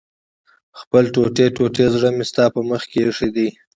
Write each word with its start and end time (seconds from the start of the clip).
خپل 0.79 1.03
ټوټې 1.13 1.45
ټوټې 1.55 1.85
زړه 1.93 2.09
مې 2.15 2.25
ستا 2.31 2.45
په 2.53 2.59
مخ 2.69 2.81
کې 2.91 2.99
ايښی 3.03 3.29
دی 3.35 3.47